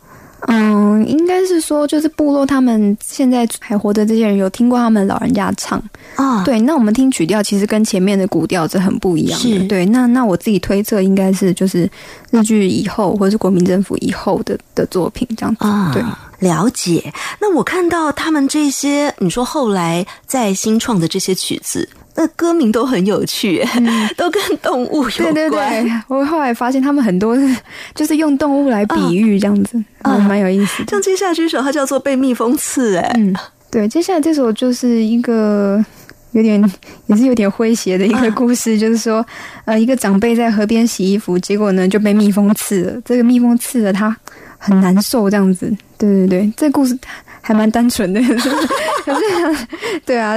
[0.48, 5.82] 嗯，应该是说，就是部落他们现在还活着这些人有听过他们老人家唱
[6.16, 6.44] 啊。
[6.44, 9.66] 对，那我们听曲调其实跟前面的古调是很不一样的。
[9.68, 11.88] 对，那那我自己推测应该是就是
[12.30, 15.64] 日剧以后或者是国民政府以后的的作品这样子。
[15.92, 16.02] 对，
[16.48, 17.12] 了解。
[17.40, 21.88] 那我看到他们这些，你说后来在新创的这些曲子。
[22.16, 23.62] 那歌名都很有趣，
[24.16, 25.34] 都跟动物有关。
[25.34, 27.56] 对对对，我后来发现他们很多是
[27.94, 30.90] 就是用动物来比喻这样子，蛮有意思的。
[30.90, 32.96] 像接下来这首，它叫做《被蜜蜂刺》。
[32.98, 33.32] 哎，
[33.70, 35.84] 对，接下来这首就是一个
[36.32, 36.58] 有点
[37.06, 39.24] 也是有点诙谐的一个故事，就是说，
[39.66, 44.16] 呃，一个长辈在河边洗衣服，结果呢就被蜜蜂刺了，这个蜜蜂刺了他
[44.56, 45.70] 很难受，这样子。
[45.98, 46.98] 对对对，这故事
[47.42, 48.20] 还蛮单纯的，
[49.04, 49.66] 可是
[50.06, 50.36] 对啊。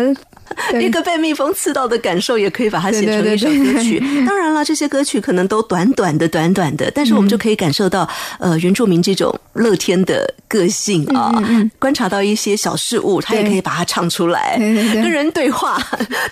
[0.80, 4.00] 一个被蜜蜂刺到的感受，也可以把它写成一首歌曲。
[4.26, 8.08] 当然了，这些歌曲可能都短短的、短短的，但是我们就可以感受到，
[8.40, 11.32] 呃，原住民这种乐天的个性啊。
[11.80, 14.58] 观察到一些小事物，他也可以把它唱出来。
[14.58, 15.82] 跟人对话、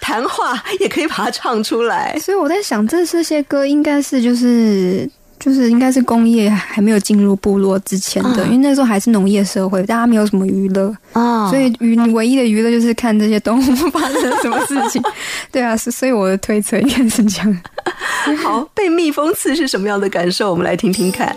[0.01, 2.17] 谈话，也可以把它唱出来。
[2.19, 5.09] 所以我在想，这这些歌应该是就是。
[5.47, 15.01] 就是应该是工业还没有进入部落之前的，因为那时候还是农业社会，大家没有什么娱乐啊，所以娱唯一的娱乐就是看这些动物发生什么事情。
[15.49, 17.61] 对啊，是所以我的推测应该是这样。
[18.43, 20.51] 好，被蜜蜂刺是什么样的感受？
[20.51, 21.33] 我们来听听看。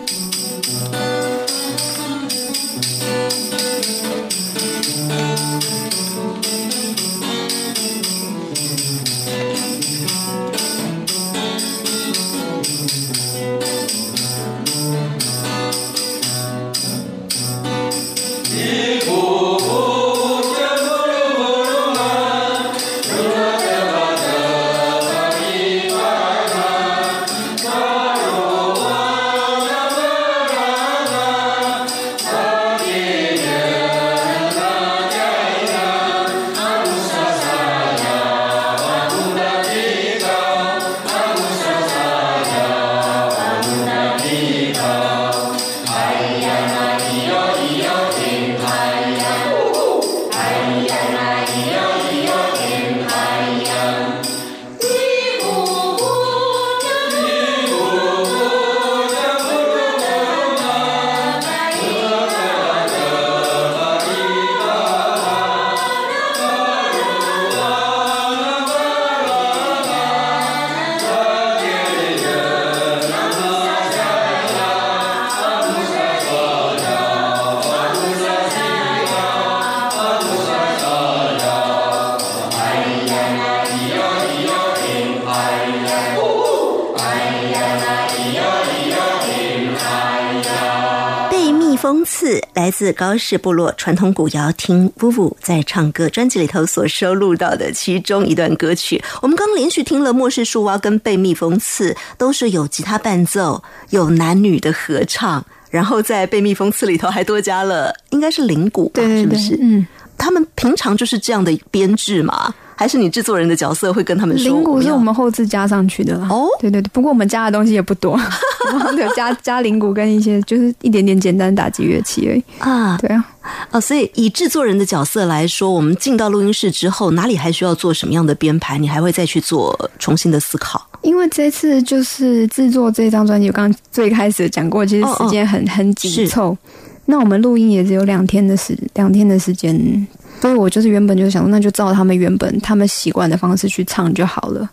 [92.91, 99.01] 自高氏部落传统古谣，听呜呜在唱歌专辑里头所收录到的其中一段歌曲。
[99.21, 109.01] 我们刚刚连续听了《末世树蛙》跟《被蜜蜂刺》，都是有吉他伴奏，有男女的合唱，然后在《被蜜蜂刺》里头还多加了应该是铃鼓吧？
[109.01, 109.57] 是不是？
[109.61, 109.87] 嗯，
[110.17, 112.53] 他们平常就是这样的编制嘛。
[112.81, 116.47] 还是你制作人的角色会跟他们说，铃鼓是我们后置加上去的哦。
[116.59, 118.19] 对对对，不过我们加的东西也不多，
[118.97, 122.97] 有加加铃鼓跟一些就是一点点简单打击乐器而已啊。
[122.97, 123.23] 对啊，
[123.69, 128.79] 啊，所以以制作人的角色来说，我们进到录音室之后，哪里还需要做什么样的编排？
[128.79, 130.81] 你还会再去做重新的思考？
[131.03, 136.57] 因为这次就是制作这张专辑，我刚刚最开始讲过，其实时间很很紧凑。
[137.05, 140.07] 那我们录音也只有两天的时两天的时间。
[140.41, 144.67] 所以我就是原本就是想，那就照他们原本他们习惯的方式去唱就好了。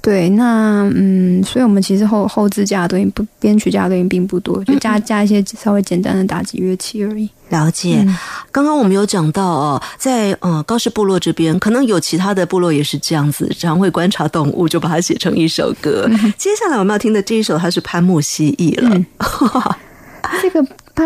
[0.00, 7.30] 对，那嗯，所以我们其实后后置加的东西不编曲加的东西并不多，就加加一些稍微简单的打击乐器而已。
[7.50, 8.04] 了解。
[8.50, 16.10] 刚刚我们有讲到哦，在呃高氏部落这边，可能有其他的部落也是这样子，常会观察动物，就把它写成一首歌。
[16.36, 19.00] 接下来我们要听的这一首，它是潘木蜥蜴了。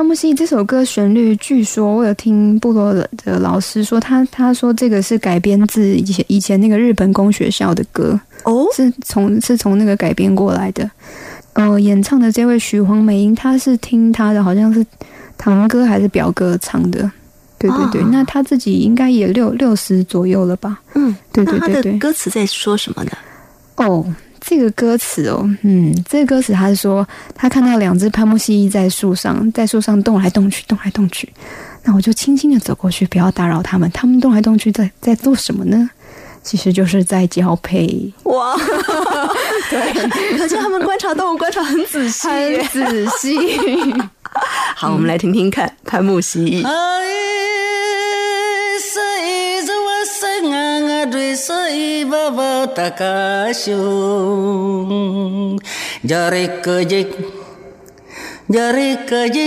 [0.07, 10.89] 木西这首歌旋律，据说我有听部落的老师说，他他说这个是改编自以前以前那个日本公学校的歌哦，是从是从那个改编过来的。
[11.55, 14.87] 呃，演唱的这位许黄美英，他是听他的好像是
[15.37, 17.11] 堂哥还是表哥唱的，
[17.59, 20.79] 对对对，那他自己应该也六六十左右了吧？
[20.95, 23.11] 嗯，对对对对，歌词在说什么呢？
[23.77, 24.07] 哦。
[24.49, 31.29] 这个歌词哦，嗯，这个歌词他是说，他看到两只潘木蜥蜴在树上，在树上动来动去，动来动去。
[31.83, 33.91] 那我就轻轻的走过去，不要打扰他们。
[33.91, 35.91] 他们动来动去，在在做什么呢？
[36.45, 38.13] 其实就是在交配。
[38.23, 38.57] 哇，
[39.69, 43.37] 对，可见他们观察动物观察很仔细，很仔细。
[44.77, 46.65] 好，我们来听听看潘木蜥蜴。
[51.11, 52.39] দৃশ্যব
[52.75, 53.63] তাকাশ
[56.07, 57.03] জরে কজে
[58.51, 59.47] জরে কজে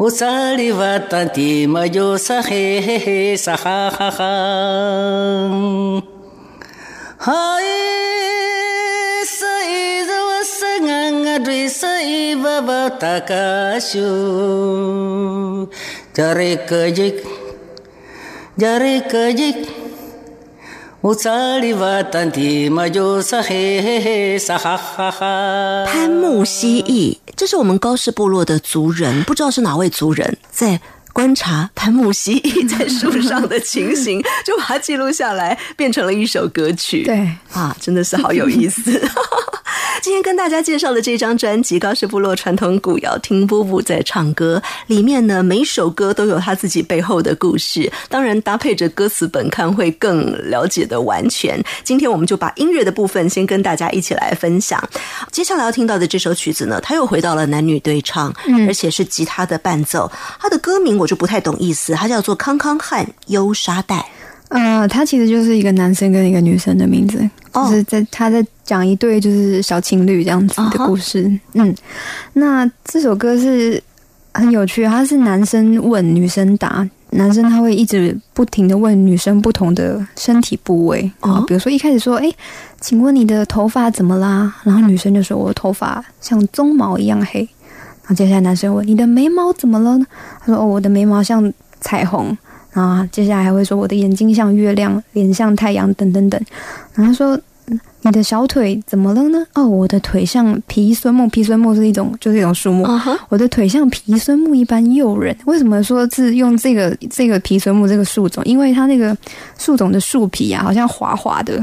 [0.00, 3.80] উসাড়ি বাতি মজো সহে হে হে সাহা
[7.20, 7.88] হায়
[11.38, 12.68] দৃশ্যব
[13.00, 13.96] তাকাশ
[16.16, 17.08] জরে কজে
[18.58, 19.50] জরে কজে
[25.86, 30.80] 潘木蜥蜴，这是我们高氏部落的族人，不知道是哪位族人在。
[31.10, 37.02] 观察潘木蜥蜴在树上的情形， 就把它记录下来，变成了一首歌曲。
[37.02, 38.92] 对啊，真的是好有意思。
[40.02, 51.62] 今天跟大家介绍的这张专辑《高氏部落传统古谣》，听波波在唱歌，里面呢每首歌都有他自己背后的故事，当然搭配着歌词本看会更了解的完全。
[51.82, 54.82] 今天我们就把音乐的部分先跟大家一起来分享。
[55.30, 58.32] 接下来要听到的这首曲子呢，它又回到了男女对唱，
[58.66, 60.10] 而且是吉他的伴奏。
[60.38, 63.96] 它的歌名我就不太懂意思，它叫做《康康汉忧沙带》。
[64.48, 67.18] 呃，他其实就是一个男生跟一个女生的名字，
[67.52, 71.30] 就是在他在讲一对就是小情侣这样子的故事。
[71.52, 71.74] 嗯，
[72.32, 73.82] 那这首歌是
[74.32, 82.32] 很有趣，他是男生问女生答，男生他会一直不停的问女生不同的身体部位啊，比如说一开始说，哎，
[82.80, 84.50] 请问你的头发怎么啦？
[84.64, 87.40] 然后女生就说，我的头发像鬃毛一样黑。
[87.40, 90.06] 然后接下来男生问，你的眉毛怎么了呢？
[90.40, 92.34] 他说，哦，我的眉毛像彩虹。
[92.78, 96.40] 啊，接下来还会说我的眼睛像月亮，脸像太阳，等等等。
[96.94, 97.38] 然后说。
[98.02, 99.44] 你的小腿怎么了呢？
[99.52, 102.86] 哦，我的腿像皮孙木，皮孙木是一种，就是一种树木。
[103.28, 105.36] 我的腿像皮孙木一般诱人。
[105.44, 108.42] 为什么说是用这个这个皮孙木这个树种？
[108.46, 109.14] 因为它那个
[109.58, 111.62] 树种的树皮啊，好像滑滑的。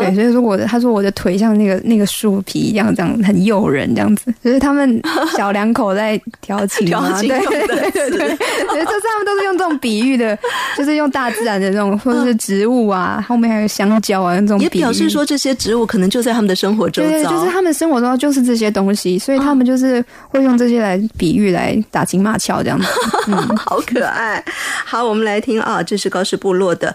[0.00, 4.32] 对，所以说我的他说我的腿像那个那个树皮一样，这样很诱人，这样子。
[4.44, 5.00] 就是他们
[5.36, 10.38] 小两口在调情啊， 对对对对对，就是他们都是用这种比喻的，
[10.76, 14.60] 就是用大自然的这种，或者是植物啊，后面还有香蕉啊那种。
[14.60, 15.54] 也表示说这些。
[15.64, 22.86] 植物可能就在他们的生活中，对，就是他们生活中就是这些东西，所以他们就是会用这些来比喻、来打情骂俏这样子，
[23.28, 24.44] 嗯 好可爱。
[24.84, 26.94] 好，我们来听啊，这是高氏部落的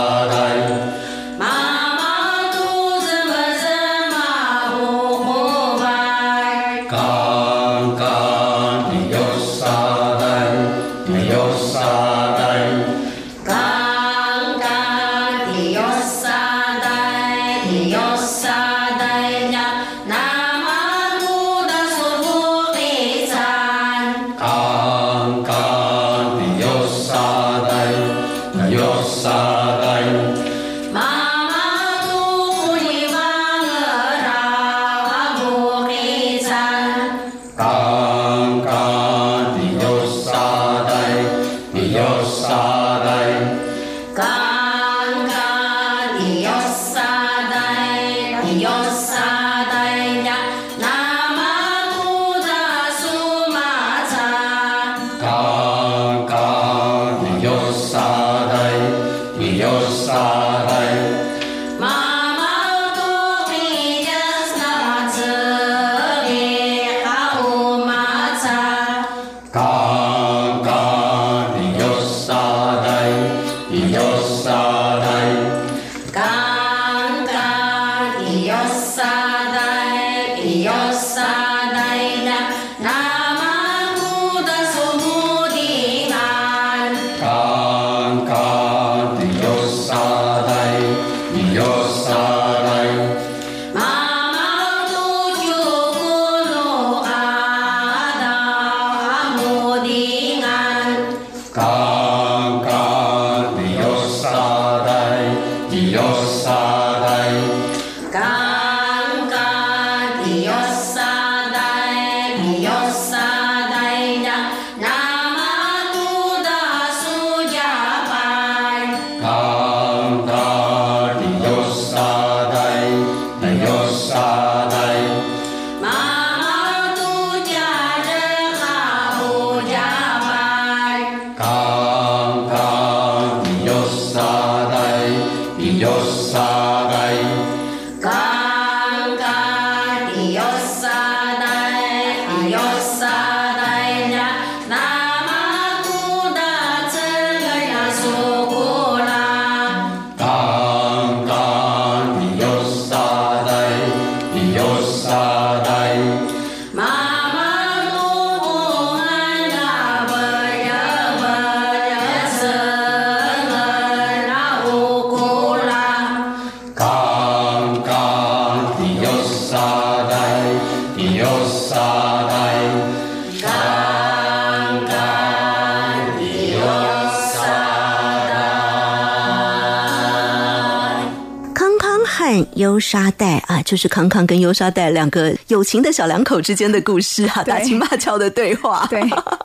[182.55, 188.85] 优沙代啊，就是康康跟优沙代两个友情的小两口之间的故事啊，打情骂俏的对话。
[188.89, 189.01] 对，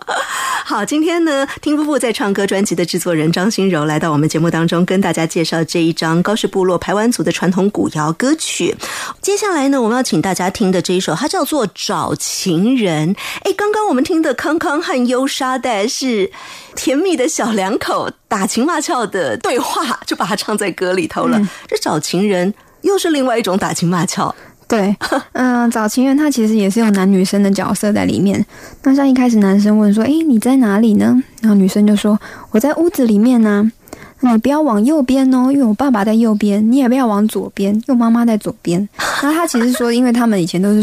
[0.65, 8.75] 好，今天呢，听夫妇在唱歌专辑的制作人张心柔来到我们节目当中，跟大家介绍这一张高氏部落排湾族的传统古谣歌曲。
[9.23, 13.15] 接下来呢，我们要请大家听的这一首，它叫做《找情人》。
[13.43, 16.31] 哎，刚刚我们听的康康和优沙代是
[16.75, 21.41] 甜蜜的小两口打情骂俏的对话，就把它唱在歌里头了。
[21.69, 22.53] 这找情人。
[22.87, 24.35] 又是另外一种打情骂俏，
[24.69, 24.97] 对，
[25.35, 28.45] 嗯，找情人他其实也是有男女生的角色在里面。
[28.85, 32.19] 那像一开始男生问说：“哎，你在哪里呢？”然后女生就说
[32.53, 33.71] ：“我在屋子里面呢。”
[34.21, 38.89] 那你不要往右边哦，因为我爸爸在右边；你也不要往左边，因为妈妈在左边。
[39.23, 40.83] 然后他其实说，因为他们以前都是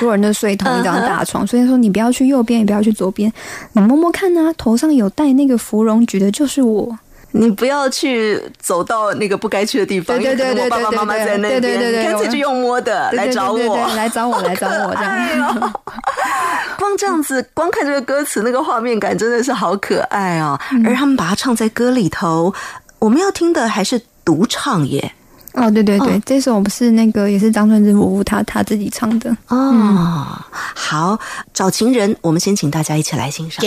[0.00, 3.32] 所有人都睡同一张大床， 所以说你不要去右边，也不要去左边。
[3.74, 6.98] 你摸摸看呢，头上有戴那个芙蓉菊的，就是我。
[7.32, 15.72] 你不要去走到那个不该去的地方，对对对对爸爸妈妈在那边，干脆就用摸的来找我，来找我，来找我 这样。
[16.78, 20.58] 光这样子，光看这个歌词，那个画面感真的是好可爱哦！
[20.84, 22.52] 而他们把它唱在歌里头，
[22.98, 25.14] 我们要听的还是独唱耶。
[25.54, 30.38] 哦，对对对，这首不是那个也是张春之夫妇他他自己唱的哦。
[30.50, 31.18] 好，
[31.52, 33.62] 找情人，我们先请大家一起来欣赏。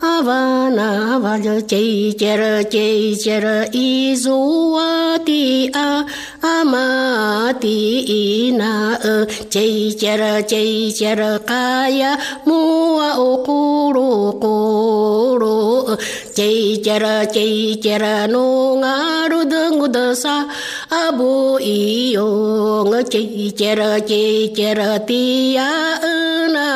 [0.00, 6.04] Avana vaja chei chera chei chera izuwa ti a
[6.72, 7.78] ma ti amati
[8.48, 8.72] ina
[9.12, 9.14] e,
[9.52, 12.12] chay chara chay chara kaya,
[12.46, 14.10] mua ukuru
[14.42, 15.58] kuru
[15.92, 15.96] e,
[16.36, 18.44] chay chara chay chara no
[18.82, 20.36] ngaru dungu dasa
[21.04, 22.28] abu, iyo
[23.12, 25.70] chay chara chay chara tia
[26.12, 26.14] e,
[26.54, 26.68] na,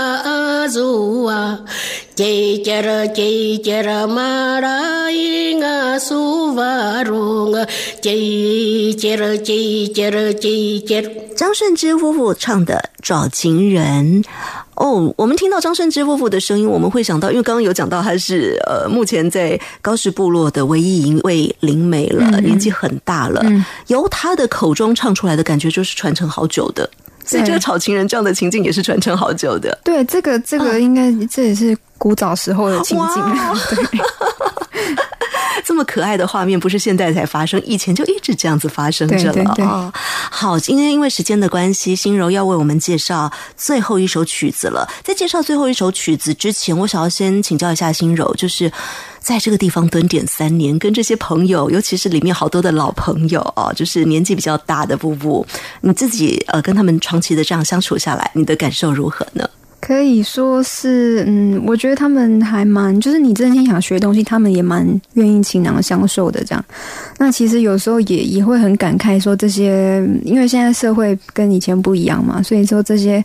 [0.65, 1.41] azua
[2.19, 4.77] chay chara chay chara mara
[5.11, 7.63] inga suvarunga
[8.05, 9.60] chay chara chay
[11.37, 14.23] 张顺之夫妇唱的《找情人》
[14.75, 23.43] 哦，我们听到张顺之夫妇的声音，我们会想到，因为刚刚有讲到他是呃，目前在高氏部落的唯一一位灵媒了，年纪很大了，
[23.89, 26.89] 由他的口中唱出来的感觉就是传承好久的。
[27.25, 29.79] 所以这个炒情人这样的情境也是传承好久的。
[29.85, 33.23] 对，这个这个应该这也是古早时候的情境。
[35.67, 39.93] 这么可爱的画面不是现在才发生，以前就一直这样子发生着了。
[40.31, 44.89] 好，今天因为时间的关系，心柔要为我们介绍最后一首曲子了。
[45.03, 48.71] 在介绍最后一首曲子之前，我想要先请教一下心柔，就是。
[49.21, 55.47] 在这个地方蹲点三年，跟这些朋友，尤其是里面好多的老朋友哦，就是年纪比较大的布布，
[55.83, 59.47] 你自己呃跟他们长期的这样相处下来，你的感受如何呢？
[59.81, 66.65] 可以说是，嗯，我觉得他们还蛮，就是你真心想学东西，他们也蛮愿意倾囊相授的这样。
[67.19, 73.25] 那其实有时候也也会很感慨，说这些，因为现在社会跟以前不一样嘛，所以说这些。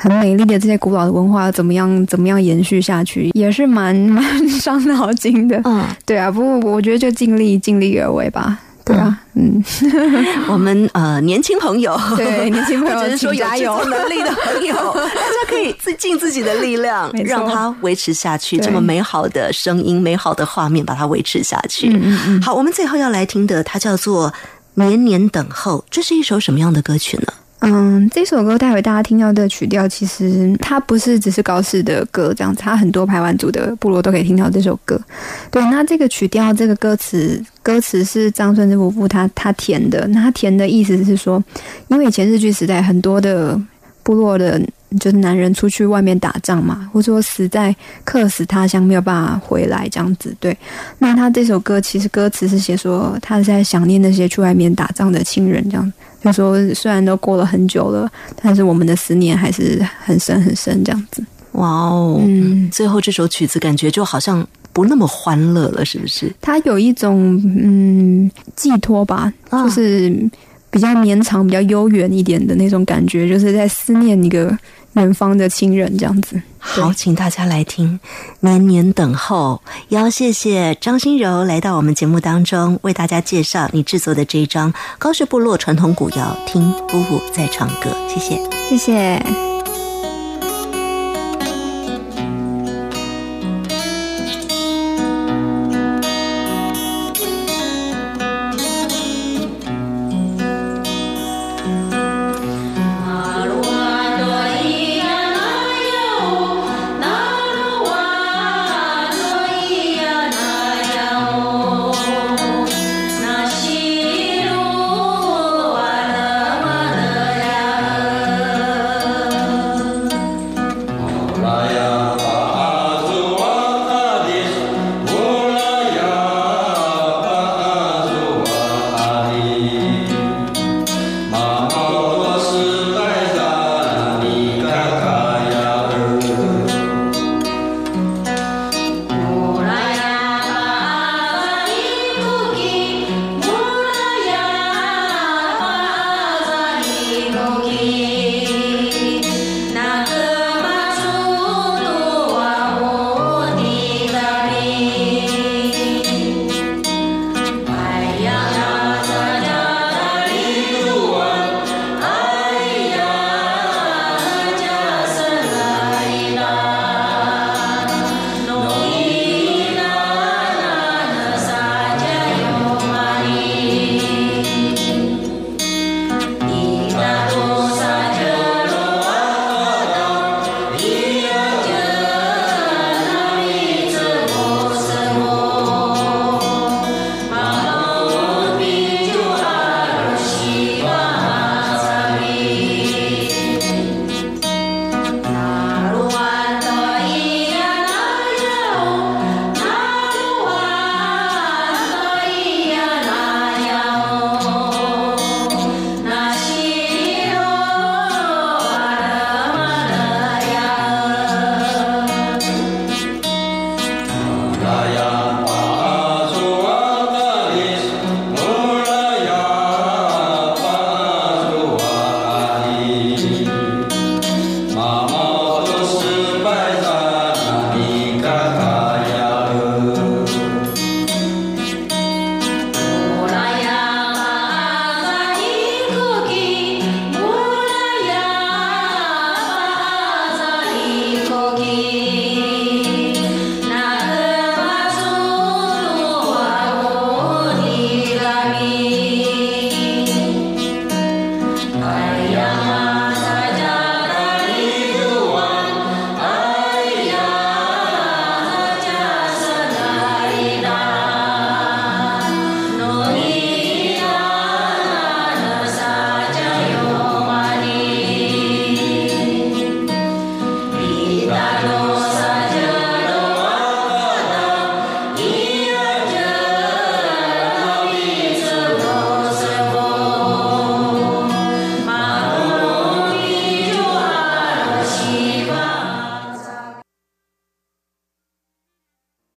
[0.00, 2.06] 很美丽的这些古老的文化怎么样？
[2.06, 5.60] 怎么样延续下去，也是蛮 蛮伤脑筋的。
[5.64, 8.60] 嗯，对啊，不过我觉得就尽力尽力而为吧。
[8.88, 9.62] 对啊，嗯，
[10.48, 18.56] 我们呃年轻朋友，对年轻朋友， 只是说有能力的朋友， 大家可以自尽自己的力量，让它维持下去。
[18.58, 21.90] 这么美好的声音、美好的画面，把它维持下去。
[21.90, 22.42] 嗯嗯嗯。
[22.42, 24.30] 好，我们最后要来听的，它叫做
[24.74, 27.26] 《年年等候》，这是一首什么样的歌曲呢？
[27.60, 35.00] 嗯，这首歌待会大家听到的曲调，其实它不是只是高氏的歌这样子，它很多排湾族的部落都可以听到这首歌。
[35.50, 40.06] 对，那这个曲调，这个歌词，歌词是张顺之夫妇他他填的。
[40.08, 41.42] 那他填的意思是说，
[41.88, 43.60] 因为以前日据时代，很多的
[44.04, 44.60] 部落的，
[44.98, 47.74] 就是男人出去外面打仗嘛，或者说死在
[48.04, 50.34] 客死他乡，没有办法回来这样子。
[50.40, 50.56] 对，
[50.98, 55.92] 那他这首歌其实歌词是写说，他是在想念那些去外面打仗的亲人这样。
[56.20, 58.10] 就说虽然都过了很久了，
[58.42, 61.22] 但是我们的思念还是很深很深，这样子。
[61.52, 66.32] 哇哦，嗯，最后这首曲子感觉就好像不那么欢乐了，是不是？
[66.40, 70.12] 它有一种嗯寄托吧，就是
[70.70, 74.56] 比较绵长、比较悠远一点的那种感觉，就是在思念一个。
[74.94, 76.42] 远方的亲人，这样子。
[76.58, 78.00] 好，请大家来听
[78.40, 79.62] 《年年等候》。
[79.90, 86.36] 要谢谢张心柔来到我们节目当中，为大家介绍你制作的这一张高氏部落传统古谣。
[86.46, 89.57] 听姑姑在唱歌，谢谢，谢谢。